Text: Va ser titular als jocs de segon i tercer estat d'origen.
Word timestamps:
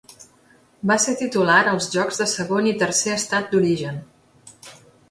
Va 0.91 0.97
ser 1.03 1.13
titular 1.19 1.59
als 1.73 1.91
jocs 1.97 2.23
de 2.23 2.29
segon 2.35 2.73
i 2.73 2.77
tercer 2.81 3.15
estat 3.21 3.55
d'origen. 3.55 4.03